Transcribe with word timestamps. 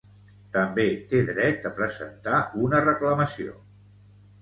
També 0.55 0.85
té 1.11 1.19
dret 1.27 1.69
a 1.73 1.73
presentar 1.81 2.43
una 2.65 2.83
reclamació 2.91 3.59